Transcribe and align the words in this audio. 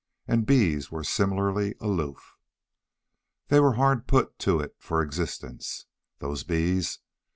And 0.27 0.47
bees 0.47 0.89
were 0.91 1.03
similarly 1.03 1.75
aloof. 1.79 2.35
They 3.49 3.59
were 3.59 3.73
hard 3.73 4.07
put 4.07 4.39
to 4.39 4.59
it 4.59 4.75
for 4.79 5.03
existence, 5.03 5.85
those 6.17 6.43
bees. 6.43 6.97